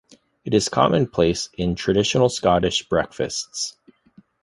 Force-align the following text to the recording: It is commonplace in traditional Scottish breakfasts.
It 0.43 0.55
is 0.55 0.67
commonplace 0.67 1.49
in 1.59 1.75
traditional 1.75 2.27
Scottish 2.27 2.89
breakfasts. 2.89 3.77